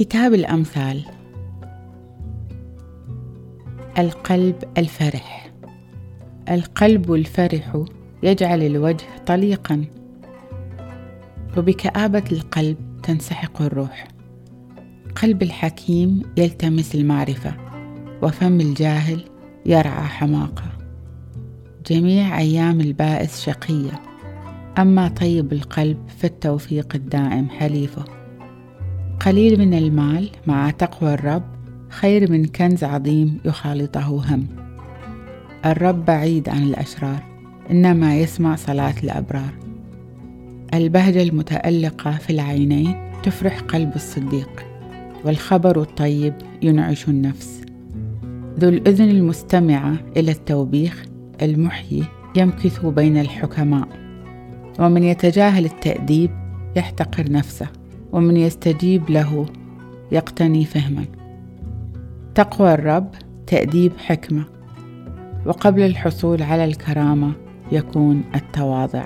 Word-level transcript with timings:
كتاب 0.00 0.34
الأمثال. 0.34 1.04
القلب 3.98 4.56
الفرح. 4.78 5.52
القلب 6.50 7.12
الفرح 7.12 7.84
يجعل 8.22 8.62
الوجه 8.62 9.04
طليقا 9.26 9.84
وبكآبة 11.56 12.24
القلب 12.32 12.76
تنسحق 13.02 13.62
الروح. 13.62 14.08
قلب 15.22 15.42
الحكيم 15.42 16.22
يلتمس 16.36 16.94
المعرفة 16.94 17.54
وفم 18.22 18.60
الجاهل 18.60 19.24
يرعى 19.66 20.04
حماقة. 20.04 20.64
جميع 21.86 22.38
أيام 22.38 22.80
البائس 22.80 23.40
شقية 23.40 24.02
أما 24.78 25.08
طيب 25.08 25.52
القلب 25.52 25.98
فالتوفيق 26.18 26.94
الدائم 26.94 27.48
حليفة. 27.48 28.19
قليل 29.20 29.58
من 29.58 29.74
المال 29.74 30.30
مع 30.46 30.70
تقوى 30.70 31.14
الرب 31.14 31.42
خير 31.88 32.32
من 32.32 32.44
كنز 32.44 32.84
عظيم 32.84 33.38
يخالطه 33.44 34.34
هم. 34.34 34.46
الرب 35.66 36.04
بعيد 36.04 36.48
عن 36.48 36.62
الأشرار 36.62 37.22
إنما 37.70 38.18
يسمع 38.18 38.56
صلاة 38.56 38.94
الأبرار. 39.02 39.54
البهجة 40.74 41.22
المتألقة 41.22 42.10
في 42.10 42.30
العينين 42.30 43.12
تفرح 43.22 43.60
قلب 43.60 43.92
الصديق 43.94 44.66
والخبر 45.24 45.82
الطيب 45.82 46.34
ينعش 46.62 47.08
النفس. 47.08 47.60
ذو 48.58 48.68
الأذن 48.68 49.10
المستمعة 49.10 49.96
إلى 50.16 50.30
التوبيخ 50.30 51.04
المحيي 51.42 52.04
يمكث 52.36 52.86
بين 52.86 53.16
الحكماء. 53.16 53.88
ومن 54.78 55.02
يتجاهل 55.02 55.64
التأديب 55.64 56.30
يحتقر 56.76 57.32
نفسه. 57.32 57.66
ومن 58.12 58.36
يستجيب 58.36 59.10
له 59.10 59.46
يقتني 60.12 60.64
فهما. 60.64 61.04
تقوى 62.34 62.74
الرب 62.74 63.10
تأديب 63.46 63.92
حكمة. 63.98 64.44
وقبل 65.46 65.82
الحصول 65.82 66.42
على 66.42 66.64
الكرامة 66.64 67.32
يكون 67.72 68.24
التواضع. 68.34 69.04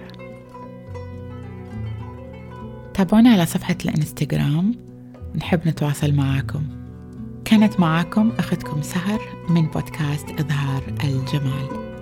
تابعونا 2.95 3.31
على 3.31 3.47
صفحة 3.47 3.77
الانستغرام. 3.85 4.75
نحب 5.37 5.61
نتواصل 5.69 6.15
معاكم. 6.15 6.63
كانت 7.45 7.81
معاكم 7.81 8.33
أختكم 8.39 8.83
سهر 8.83 9.21
من 9.49 9.67
بودكاست 9.67 10.31
إظهار 10.31 10.83
الجمال. 11.05 11.94